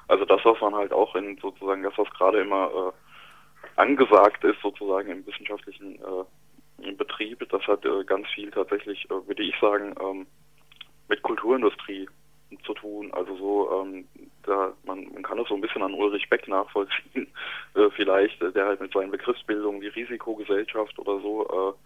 [0.09, 4.59] Also das, was man halt auch in sozusagen das, was gerade immer äh, angesagt ist,
[4.61, 9.93] sozusagen im wissenschaftlichen äh, Betrieb, das hat äh, ganz viel tatsächlich, äh, würde ich sagen,
[10.01, 10.25] ähm,
[11.09, 12.09] mit Kulturindustrie
[12.65, 13.13] zu tun.
[13.13, 14.07] Also so, ähm,
[14.43, 17.27] da man, man kann das so ein bisschen an Ulrich Beck nachvollziehen,
[17.75, 21.77] äh, vielleicht, der halt mit seinen Begriffsbildungen wie Risikogesellschaft oder so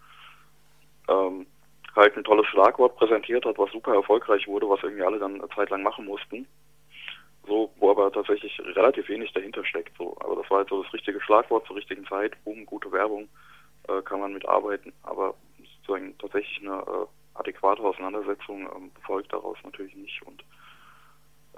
[1.10, 1.46] äh, ähm,
[1.94, 5.50] halt ein tolles Schlagwort präsentiert hat, was super erfolgreich wurde, was irgendwie alle dann eine
[5.50, 6.48] Zeit lang machen mussten
[7.46, 9.96] so, wo aber tatsächlich relativ wenig dahinter steckt.
[9.98, 10.16] So.
[10.22, 13.28] Aber das war halt so das richtige Schlagwort zur richtigen Zeit, boom, gute Werbung,
[13.88, 14.94] äh, kann man mitarbeiten.
[15.04, 15.36] Aber
[15.78, 20.22] sozusagen tatsächlich eine äh, adäquate Auseinandersetzung ähm, folgt daraus natürlich nicht.
[20.26, 20.44] Und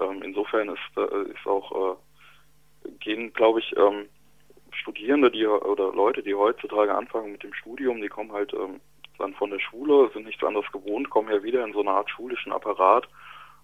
[0.00, 1.96] ähm, insofern ist, äh, ist auch,
[2.84, 4.08] äh, gehen, glaube ich, ähm,
[4.72, 8.80] Studierende, die oder Leute, die heutzutage anfangen mit dem Studium, die kommen halt ähm,
[9.18, 12.10] dann von der Schule, sind nichts anderes gewohnt, kommen ja wieder in so eine Art
[12.10, 13.08] schulischen Apparat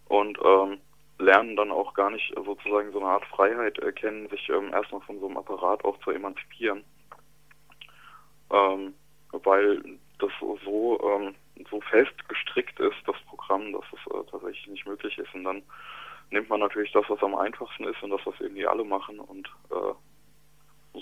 [0.07, 0.79] und ähm,
[1.23, 5.19] lernen dann auch gar nicht sozusagen so eine Art Freiheit erkennen, sich ähm, erstmal von
[5.21, 6.85] so einem Apparat auch zu emanzipieren.
[8.51, 8.95] Ähm,
[9.33, 9.83] weil
[10.19, 11.35] das so, ähm,
[11.71, 15.33] so fest gestrickt ist, das Programm, dass es äh, tatsächlich nicht möglich ist.
[15.35, 15.63] Und dann
[16.31, 19.49] nimmt man natürlich das, was am einfachsten ist und das, was irgendwie alle machen und
[19.71, 19.95] äh,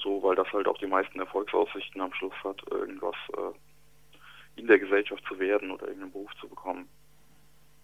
[0.02, 4.78] so, weil das halt auch die meisten Erfolgsaussichten am Schluss hat, irgendwas äh, in der
[4.78, 6.88] Gesellschaft zu werden oder irgendeinen Beruf zu bekommen.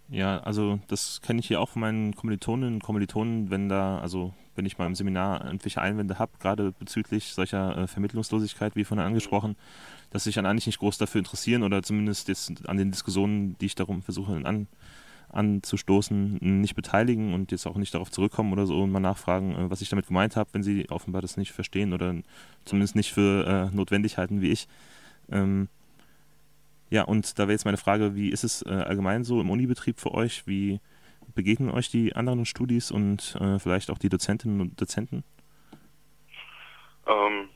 [0.08, 4.34] Ja, also das kenne ich hier auch von meinen Kommilitoninnen und Kommilitonen, wenn da, also
[4.54, 9.04] wenn ich mal im Seminar irgendwelche Einwände habe, gerade bezüglich solcher äh, Vermittlungslosigkeit, wie vorhin
[9.04, 9.56] angesprochen,
[10.10, 13.66] dass sich dann eigentlich nicht groß dafür interessieren oder zumindest jetzt an den Diskussionen, die
[13.66, 14.68] ich darum versuche an,
[15.28, 19.70] anzustoßen, nicht beteiligen und jetzt auch nicht darauf zurückkommen oder so und mal nachfragen, äh,
[19.70, 22.14] was ich damit gemeint habe, wenn sie offenbar das nicht verstehen oder
[22.64, 24.68] zumindest nicht für äh, notwendig halten wie ich.
[25.30, 25.68] Ähm,
[26.90, 29.98] ja, und da wäre jetzt meine Frage, wie ist es äh, allgemein so im Unibetrieb
[29.98, 30.46] für euch?
[30.46, 30.80] Wie
[31.34, 35.24] begegnen euch die anderen Studis und äh, vielleicht auch die Dozentinnen und Dozenten?
[37.06, 37.48] Ähm,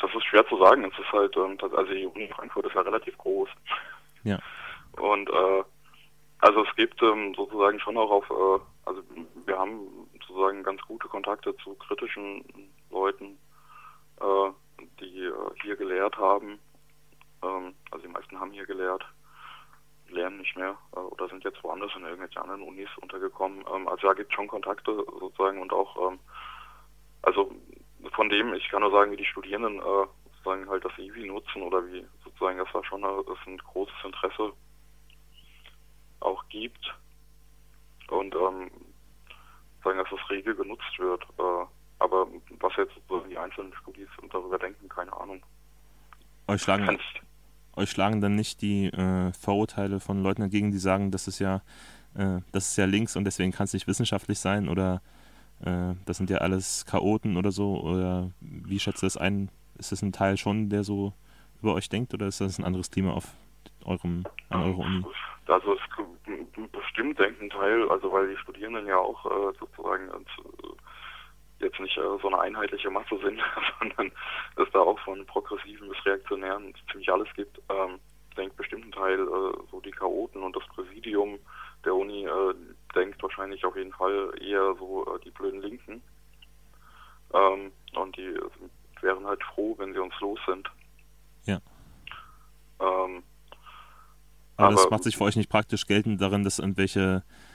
[0.00, 0.84] das ist schwer zu sagen.
[0.84, 3.48] Es ist halt, ähm, also die Uni Frankfurt ist ja relativ groß.
[4.24, 4.38] Ja.
[4.92, 5.62] Und äh,
[6.40, 9.02] also es gibt ähm, sozusagen schon auch auf, äh, also
[9.46, 9.80] wir haben
[10.12, 12.44] sozusagen ganz gute Kontakte zu kritischen
[12.90, 13.38] Leuten,
[14.20, 14.50] äh,
[15.00, 16.58] die äh, hier gelehrt haben.
[17.42, 19.04] Ähm, also die meisten haben hier gelehrt,
[20.08, 23.64] lernen nicht mehr äh, oder sind jetzt woanders in irgendwelchen anderen Unis untergekommen.
[23.74, 26.18] Ähm, also da gibt es schon Kontakte sozusagen und auch, ähm,
[27.22, 27.52] also
[28.14, 31.62] von dem, ich kann nur sagen, wie die Studierenden äh, sozusagen halt das IWI nutzen
[31.62, 34.52] oder wie sozusagen das da schon das ein großes Interesse
[36.20, 36.94] auch gibt
[38.08, 38.70] und ähm,
[39.84, 41.22] sagen, dass das rege genutzt wird.
[41.38, 41.66] Äh,
[41.98, 42.26] aber
[42.58, 45.42] was jetzt so die einzelnen Studis darüber denken, keine Ahnung.
[46.48, 46.98] Euch schlagen,
[47.76, 51.62] euch schlagen dann nicht die äh, Vorurteile von Leuten entgegen, die sagen, das ist ja,
[52.14, 55.02] äh, das ist ja links und deswegen kann es nicht wissenschaftlich sein oder
[55.64, 57.80] äh, das sind ja alles Chaoten oder so?
[57.80, 59.50] Oder wie schätzt ihr das ein?
[59.78, 61.12] Ist das ein Teil schon, der so
[61.62, 63.28] über euch denkt oder ist das ein anderes Klima auf
[63.84, 65.04] eurem, an eurer Uni?
[65.46, 65.80] Also es
[66.70, 70.08] bestimmt denkt ein Teil, also weil die Studierenden ja auch äh, sozusagen
[71.60, 73.40] jetzt nicht äh, so eine einheitliche Masse sind,
[73.78, 74.12] sondern
[74.56, 77.98] es da auch von Progressiven bis Reaktionären ziemlich alles gibt, ähm,
[78.36, 81.38] denkt bestimmt ein Teil äh, so die Chaoten und das Präsidium
[81.84, 82.54] der Uni äh,
[82.94, 86.02] denkt wahrscheinlich auf jeden Fall eher so äh, die blöden Linken.
[87.32, 88.38] Ähm, und die
[89.00, 90.68] wären halt froh, wenn sie uns los sind.
[91.44, 91.60] Ja.
[92.80, 93.22] Ähm,
[94.56, 97.49] aber, aber, das macht sich für euch nicht praktisch geltend darin, dass irgendwelche äh,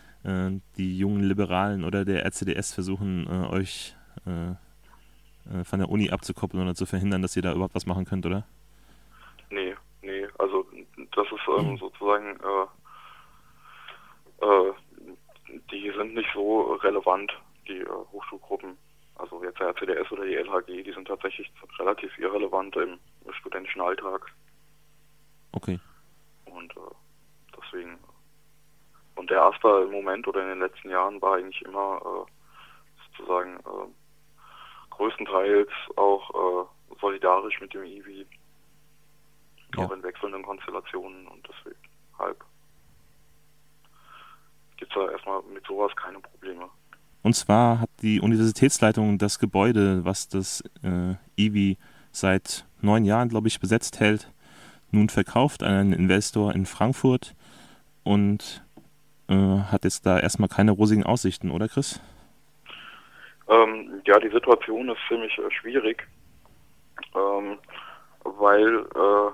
[0.77, 4.51] die jungen Liberalen oder der RCDS versuchen, äh, euch äh,
[5.51, 8.25] äh, von der Uni abzukoppeln oder zu verhindern, dass ihr da überhaupt was machen könnt,
[8.25, 8.47] oder?
[9.51, 10.65] Nee, nee, also
[11.15, 11.77] das ist ähm, hm.
[11.77, 12.65] sozusagen äh,
[14.45, 14.73] äh,
[15.71, 17.31] die sind nicht so relevant,
[17.67, 18.77] die äh, Hochschulgruppen.
[19.15, 22.99] Also jetzt der RCDS oder die LHG, die sind tatsächlich relativ irrelevant im
[23.39, 24.25] studentischen Alltag.
[25.53, 25.79] Okay.
[26.45, 26.79] Und äh,
[27.55, 27.97] deswegen.
[29.15, 33.57] Und der AStA im Moment oder in den letzten Jahren war eigentlich immer äh, sozusagen
[33.57, 38.25] äh, größtenteils auch äh, solidarisch mit dem IWI.
[39.75, 39.85] Ja.
[39.85, 41.79] Auch in wechselnden Konstellationen und deswegen
[42.17, 42.43] halb
[44.77, 46.69] gibt es da erstmal mit sowas keine Probleme.
[47.21, 51.77] Und zwar hat die Universitätsleitung das Gebäude, was das äh, IWI
[52.11, 54.31] seit neun Jahren, glaube ich, besetzt hält,
[54.91, 57.35] nun verkauft an einen Investor in Frankfurt
[58.03, 58.63] und
[59.27, 61.99] hat jetzt da erstmal keine rosigen Aussichten, oder Chris?
[63.47, 66.07] Ähm, ja, die Situation ist ziemlich äh, schwierig,
[67.15, 67.57] ähm,
[68.23, 69.31] weil äh,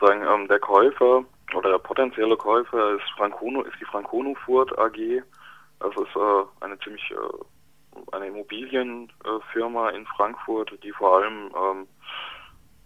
[0.00, 5.22] sagen, ähm, der Käufer oder der potenzielle Käufer ist Francono, ist die Francono Furt AG.
[5.80, 11.86] Das ist äh, eine ziemlich äh, eine Immobilienfirma in Frankfurt, die vor allem ähm,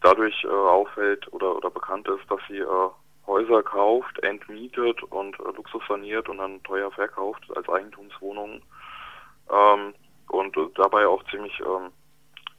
[0.02, 2.90] dadurch äh, auffällt oder, oder bekannt ist, dass sie äh,
[3.26, 8.62] Häuser kauft, entmietet und äh, Luxus saniert und dann teuer verkauft als Eigentumswohnungen
[9.50, 9.94] ähm,
[10.28, 11.90] und dabei auch ziemlich ähm,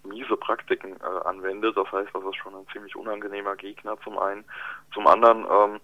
[0.04, 1.76] miese Praktiken äh, anwendet.
[1.78, 4.46] Das heißt, das ist schon ein ziemlich unangenehmer Gegner zum einen.
[4.94, 5.80] Zum anderen ähm,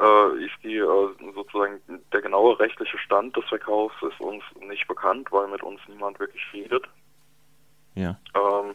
[0.00, 1.80] äh, ist die äh, sozusagen
[2.12, 6.42] der genaue rechtliche Stand des Verkaufs ist uns nicht bekannt, weil mit uns niemand wirklich
[6.52, 6.86] redet.
[7.94, 8.18] Ja.
[8.34, 8.74] Ähm,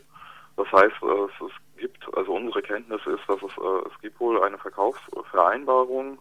[0.57, 1.51] das heißt, äh, es, es,
[1.81, 6.19] gibt, also unsere Kenntnis ist, dass es, äh, es gibt wohl eine Verkaufsvereinbarung,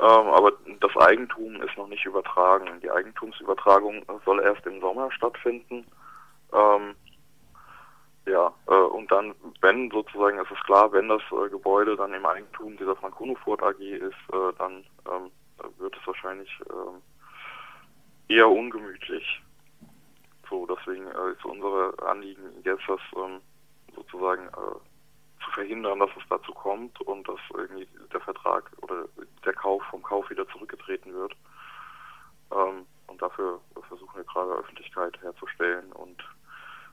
[0.00, 2.80] ähm, aber das Eigentum ist noch nicht übertragen.
[2.82, 5.86] Die Eigentumsübertragung soll erst im Sommer stattfinden.
[6.52, 6.94] Ähm,
[8.26, 12.24] ja, äh, und dann, wenn sozusagen, es ist klar, wenn das äh, Gebäude dann im
[12.24, 15.30] Eigentum dieser Frankonofurt AG ist, äh, dann ähm,
[15.78, 17.02] wird es wahrscheinlich ähm,
[18.28, 19.42] eher ungemütlich.
[20.48, 23.40] So, deswegen äh, ist unsere Anliegen jetzt, das ähm,
[23.94, 29.06] sozusagen äh, zu verhindern, dass es dazu kommt und dass irgendwie der Vertrag oder
[29.44, 31.34] der Kauf vom Kauf wieder zurückgetreten wird.
[32.52, 36.22] Ähm, und dafür versuchen wir gerade Öffentlichkeit herzustellen und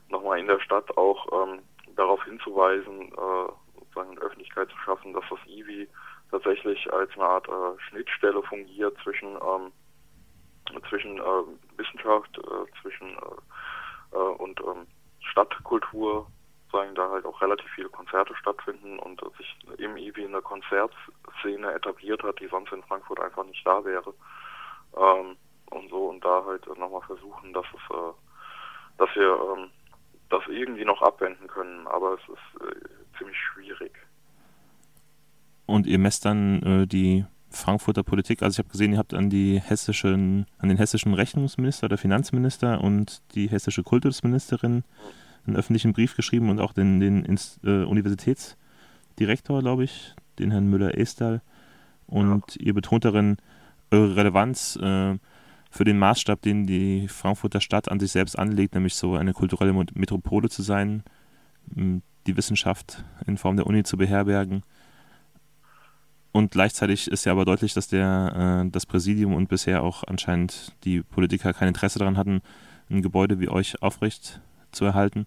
[0.08, 1.60] nochmal in der Stadt auch ähm,
[1.96, 5.88] darauf hinzuweisen, äh, sozusagen Öffentlichkeit zu schaffen, dass das IWI
[6.30, 9.72] tatsächlich als eine Art äh, Schnittstelle fungiert zwischen ähm,
[10.88, 14.86] zwischen äh, Wissenschaft, äh, zwischen äh, äh, und ähm,
[15.20, 16.26] Stadtkultur
[16.70, 22.22] sozusagen da halt auch relativ viele Konzerte stattfinden und sich im IWI eine Konzertszene etabliert
[22.22, 24.14] hat, die sonst in Frankfurt einfach nicht da wäre.
[24.96, 25.36] Ähm,
[25.70, 28.12] und so und da halt nochmal versuchen, dass es, äh,
[28.98, 29.70] dass wir ähm,
[30.28, 33.92] das irgendwie noch abwenden können, aber es ist äh, ziemlich schwierig.
[35.66, 39.30] Und ihr messt dann äh, die Frankfurter Politik, also ich habe gesehen, ihr habt an
[39.30, 44.84] die hessischen, an den hessischen Rechnungsminister oder Finanzminister und die hessische Kultusministerin
[45.46, 51.42] einen öffentlichen Brief geschrieben und auch den, den äh, Universitätsdirektor, glaube ich, den Herrn Müller-Estal.
[52.06, 52.66] Und ja.
[52.66, 53.36] ihr betont darin
[53.90, 55.16] eure Relevanz äh,
[55.70, 59.72] für den Maßstab, den die Frankfurter Stadt an sich selbst anlegt, nämlich so eine kulturelle
[59.94, 61.04] Metropole zu sein,
[61.66, 64.64] die Wissenschaft in Form der Uni zu beherbergen
[66.32, 70.72] und gleichzeitig ist ja aber deutlich, dass der, äh, das Präsidium und bisher auch anscheinend
[70.84, 72.40] die Politiker kein Interesse daran hatten,
[72.88, 74.40] ein Gebäude wie euch aufrecht
[74.72, 75.26] zu erhalten.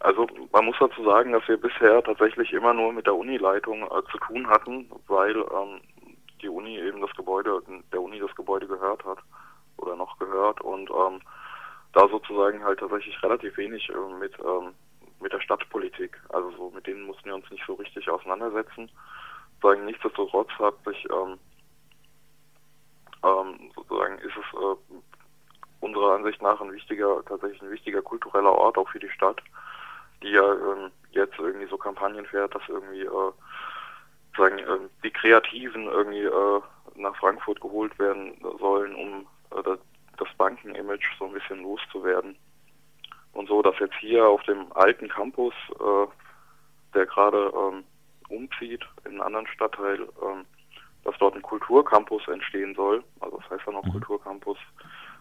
[0.00, 4.02] Also man muss dazu sagen, dass wir bisher tatsächlich immer nur mit der Unileitung äh,
[4.10, 5.80] zu tun hatten, weil ähm,
[6.42, 7.60] die Uni eben das Gebäude,
[7.92, 9.18] der Uni das Gebäude gehört hat
[9.78, 11.20] oder noch gehört und ähm,
[11.92, 14.72] da sozusagen halt tatsächlich relativ wenig äh, mit, ähm,
[15.20, 18.90] mit der Stadtpolitik, also so mit denen mussten wir uns nicht so richtig auseinandersetzen
[19.62, 21.38] sagen, nichtsdestotrotz hat sich ähm,
[23.24, 24.76] ähm, sozusagen ist es äh,
[25.80, 29.40] unserer Ansicht nach ein wichtiger, tatsächlich ein wichtiger kultureller Ort auch für die Stadt,
[30.22, 33.32] die ja ähm, jetzt irgendwie so Kampagnen fährt, dass irgendwie äh,
[34.36, 36.60] sagen äh, die Kreativen irgendwie äh,
[36.96, 39.76] nach Frankfurt geholt werden sollen, um äh,
[40.16, 42.36] das Bankenimage so ein bisschen loszuwerden.
[43.32, 46.06] Und so, dass jetzt hier auf dem alten Campus, äh,
[46.94, 47.84] der gerade ähm,
[48.28, 50.46] umzieht in einen anderen Stadtteil, ähm,
[51.04, 53.04] dass dort ein Kulturcampus entstehen soll.
[53.20, 53.92] Also das heißt dann auch mhm.
[53.92, 54.58] Kulturcampus,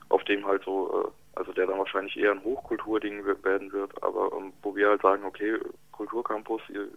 [0.09, 4.31] auf dem halt so, äh, also der dann wahrscheinlich eher ein Hochkulturding werden wird, aber
[4.37, 5.59] ähm, wo wir halt sagen, okay,
[5.91, 6.87] Kulturcampus, ihr,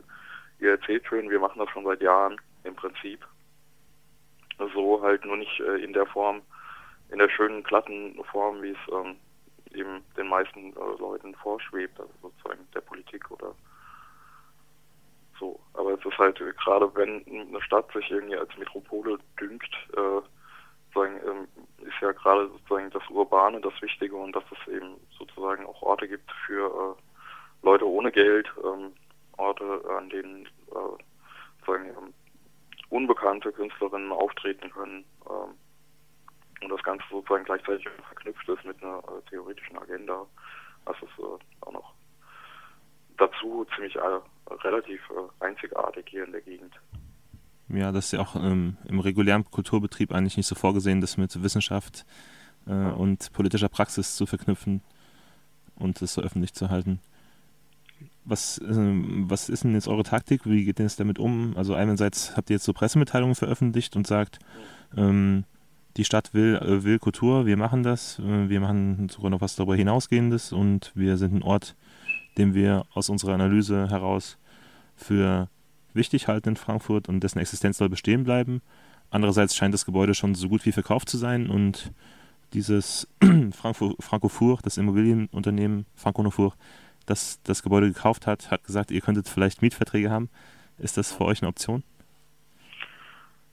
[0.60, 3.26] ihr erzählt schön, wir machen das schon seit Jahren im Prinzip.
[4.74, 6.42] So halt nur nicht äh, in der Form,
[7.10, 9.16] in der schönen glatten Form, wie es ähm,
[9.72, 13.54] eben den meisten äh, Leuten vorschwebt, also sozusagen der Politik oder
[15.38, 20.20] so, aber es ist halt gerade, wenn eine Stadt sich irgendwie als Metropole dünkt, äh,
[20.94, 21.48] sagen, ähm,
[21.86, 26.08] ist ja gerade sozusagen das Urbane das Wichtige und dass es eben sozusagen auch Orte
[26.08, 28.92] gibt für äh, Leute ohne Geld, ähm,
[29.36, 32.14] Orte, an denen äh, sagen, ähm,
[32.90, 35.54] unbekannte Künstlerinnen auftreten können ähm,
[36.62, 40.26] und das Ganze sozusagen gleichzeitig verknüpft ist mit einer äh, theoretischen Agenda.
[40.86, 41.94] Das ist äh, auch noch
[43.18, 44.20] dazu ziemlich äh,
[44.64, 46.74] relativ äh, einzigartig hier in der Gegend.
[47.68, 51.42] Ja, das ist ja auch ähm, im regulären Kulturbetrieb eigentlich nicht so vorgesehen, das mit
[51.42, 52.06] Wissenschaft
[52.66, 54.80] äh, und politischer Praxis zu verknüpfen
[55.74, 57.00] und das so öffentlich zu halten.
[58.24, 60.46] Was, äh, was ist denn jetzt eure Taktik?
[60.46, 61.56] Wie geht denn es damit um?
[61.56, 64.38] Also einerseits habt ihr jetzt so Pressemitteilungen veröffentlicht und sagt,
[64.96, 65.44] ähm,
[65.98, 69.56] die Stadt will, äh, will Kultur, wir machen das, äh, wir machen sogar noch was
[69.56, 71.76] darüber hinausgehendes und wir sind ein Ort,
[72.38, 74.38] den wir aus unserer Analyse heraus
[74.96, 75.48] für
[75.98, 78.62] wichtig halten in Frankfurt und dessen Existenz soll bestehen bleiben.
[79.10, 81.92] Andererseits scheint das Gebäude schon so gut wie verkauft zu sein und
[82.54, 83.06] dieses
[83.52, 86.54] Franco, Francofour, das Immobilienunternehmen Franconofour,
[87.06, 90.30] das das Gebäude gekauft hat, hat gesagt, ihr könntet vielleicht Mietverträge haben.
[90.78, 91.82] Ist das für euch eine Option?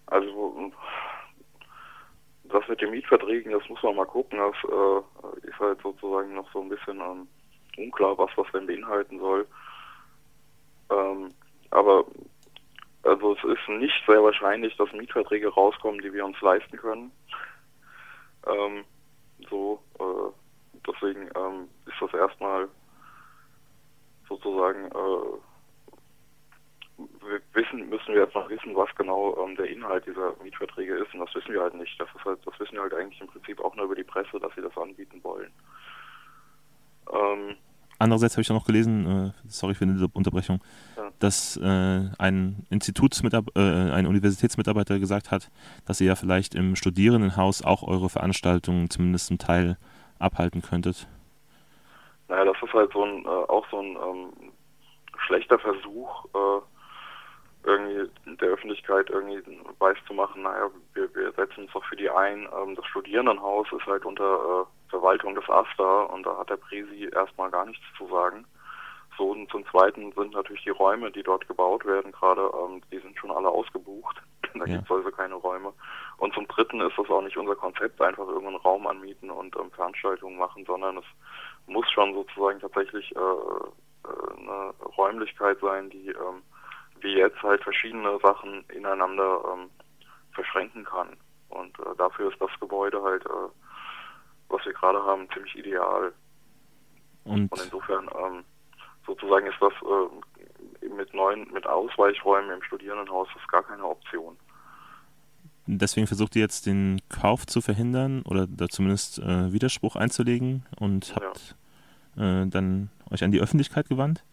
[0.08, 0.71] Also
[2.49, 4.39] das mit den Mietverträgen, das muss man mal gucken.
[4.39, 7.27] Das äh, ist halt sozusagen noch so ein bisschen ähm,
[7.77, 9.47] unklar, was das denn beinhalten soll.
[10.91, 11.34] Ähm,
[11.71, 12.05] aber
[13.06, 17.12] also es ist nicht sehr wahrscheinlich, dass Mietverträge rauskommen, die wir uns leisten können.
[18.48, 18.84] Ähm,
[19.50, 22.68] so, äh, deswegen ähm, ist das erstmal
[24.28, 25.38] sozusagen äh,
[26.98, 31.20] wir wissen, müssen wir noch wissen, was genau ähm, der Inhalt dieser Mietverträge ist und
[31.20, 32.00] das wissen wir halt nicht.
[32.00, 34.39] Das ist halt, das wissen wir halt eigentlich im Prinzip auch nur über die Presse,
[34.39, 35.52] dass sie das anbieten wollen.
[37.12, 37.56] Ähm,
[37.98, 40.62] Andererseits habe ich auch noch gelesen, äh, sorry für die Unterbrechung,
[40.98, 41.05] ja.
[41.19, 45.49] Dass äh, ein Institutsmitarbeiter, äh, ein Universitätsmitarbeiter gesagt hat,
[45.86, 49.78] dass ihr ja vielleicht im Studierendenhaus auch eure Veranstaltungen zumindest zum Teil
[50.19, 51.08] abhalten könntet.
[52.28, 54.52] Naja, das ist halt so ein, äh, auch so ein ähm,
[55.25, 56.62] schlechter Versuch, äh,
[57.65, 58.10] irgendwie
[58.40, 59.42] der Öffentlichkeit irgendwie
[59.79, 62.48] weiß zu machen, naja, wir, wir setzen uns doch für die ein.
[62.56, 67.10] Ähm, das Studierendenhaus ist halt unter äh, Verwaltung des AStA und da hat der Presi
[67.12, 68.46] erstmal gar nichts zu sagen.
[69.18, 73.00] So, und zum Zweiten sind natürlich die Räume, die dort gebaut werden, gerade, ähm, die
[73.00, 74.22] sind schon alle ausgebucht.
[74.54, 74.76] da ja.
[74.78, 75.74] gibt es also keine Räume.
[76.18, 79.72] Und zum Dritten ist das auch nicht unser Konzept, einfach irgendeinen Raum anmieten und ähm,
[79.72, 81.06] Veranstaltungen machen, sondern es
[81.68, 86.42] muss schon sozusagen tatsächlich äh, äh, eine Räumlichkeit sein, die ähm,
[87.02, 89.70] wie jetzt halt verschiedene Sachen ineinander ähm,
[90.34, 91.16] verschränken kann.
[91.50, 93.50] Und äh, dafür ist das Gebäude halt, äh,
[94.50, 96.13] was wir gerade haben, ziemlich ideal.
[97.24, 98.44] Und, Und insofern ähm,
[99.06, 104.37] sozusagen ist das äh, mit neuen, mit Ausweichräumen im Studierendenhaus ist gar keine Option.
[105.67, 111.15] Deswegen versucht ihr jetzt den Kauf zu verhindern oder da zumindest äh, Widerspruch einzulegen und
[111.15, 111.56] habt
[112.15, 112.43] ja.
[112.43, 114.23] äh, dann euch an die Öffentlichkeit gewandt.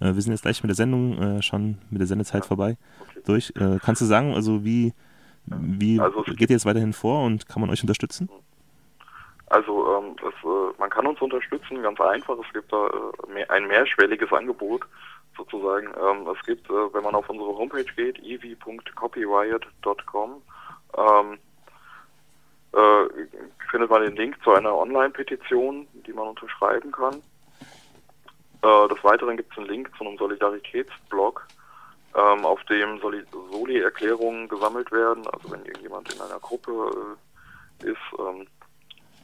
[0.00, 2.48] Äh, wir sind jetzt gleich mit der Sendung äh, schon mit der Sendezeit ja.
[2.48, 3.20] vorbei okay.
[3.24, 3.52] durch.
[3.56, 4.92] Äh, kannst du sagen, also wie,
[5.46, 8.28] wie also geht ihr jetzt weiterhin vor und kann man euch unterstützen?
[9.54, 12.36] Also ähm, das, äh, man kann uns unterstützen, ganz einfach.
[12.44, 12.90] Es gibt da
[13.32, 14.82] mehr, ein mehrschwelliges Angebot
[15.36, 15.94] sozusagen.
[15.96, 20.42] Ähm, es gibt, wenn man auf unsere Homepage geht, ev.copyriot.com,
[20.98, 21.38] ähm,
[22.72, 23.04] äh,
[23.70, 27.22] findet man den Link zu einer Online-Petition, die man unterschreiben kann.
[28.62, 31.46] Äh, des Weiteren gibt es einen Link zu einem Solidaritätsblog,
[32.16, 35.24] ähm, auf dem Soli-Erklärungen gesammelt werden.
[35.28, 37.16] Also wenn irgendjemand in einer Gruppe
[37.84, 38.48] äh, ist ähm,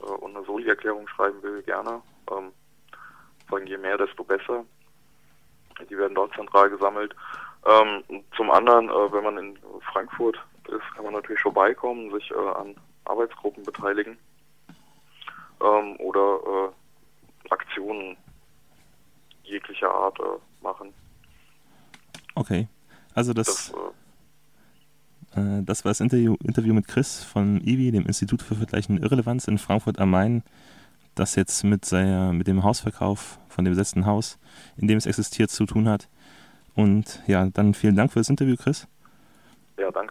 [0.02, 2.02] äh, und eine Soli-Erklärung schreiben will, gerne.
[2.30, 2.52] Ähm,
[3.50, 4.64] sagen je mehr, desto besser.
[5.88, 7.14] Die werden dort zentral gesammelt.
[7.66, 9.58] Ähm, zum anderen, äh, wenn man in
[9.92, 10.38] Frankfurt
[10.68, 14.18] ist, kann man natürlich vorbeikommen, sich äh, an Arbeitsgruppen beteiligen
[15.60, 18.16] ähm, oder äh, Aktionen
[19.42, 20.94] jeglicher Art äh, machen.
[22.34, 22.68] Okay,
[23.14, 23.74] also das, das,
[25.34, 29.48] äh, das war das Interview, Interview mit Chris von IWI, dem Institut für vergleichende Irrelevanz
[29.48, 30.42] in Frankfurt am Main,
[31.14, 34.38] das jetzt mit, seiner, mit dem Hausverkauf von dem besetzten Haus,
[34.76, 36.08] in dem es existiert, zu tun hat.
[36.74, 38.86] Und ja, dann vielen Dank für das Interview, Chris.
[39.78, 40.08] Ja, danke.